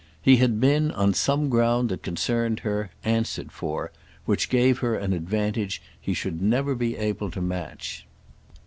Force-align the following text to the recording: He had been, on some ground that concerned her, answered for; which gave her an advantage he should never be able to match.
He 0.19 0.37
had 0.37 0.59
been, 0.59 0.89
on 0.89 1.13
some 1.13 1.47
ground 1.47 1.89
that 1.89 2.01
concerned 2.01 2.61
her, 2.61 2.89
answered 3.03 3.51
for; 3.51 3.91
which 4.25 4.49
gave 4.49 4.79
her 4.79 4.95
an 4.95 5.13
advantage 5.13 5.79
he 6.01 6.15
should 6.15 6.41
never 6.41 6.73
be 6.73 6.97
able 6.97 7.29
to 7.29 7.39
match. 7.39 8.07